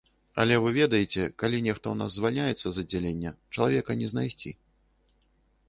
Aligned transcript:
Але 0.43 0.55
вы 0.61 0.69
ведаеце, 0.77 1.25
калі 1.43 1.59
нехта 1.65 1.85
ў 1.91 1.95
нас 1.99 2.15
звальняецца 2.17 2.67
з 2.77 2.87
аддзялення, 2.87 3.35
чалавека 3.53 3.91
не 4.03 4.11
знайсці. 4.15 4.57